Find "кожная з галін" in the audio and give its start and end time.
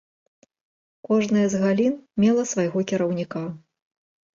1.09-1.93